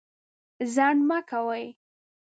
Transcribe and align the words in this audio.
ځنډ 0.73 0.99
مه 1.09 1.19
کوئ. 1.29 1.65